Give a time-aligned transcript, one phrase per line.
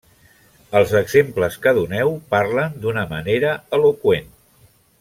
[0.79, 4.35] Els exemples que doneu parlen d'una manera eloqüent.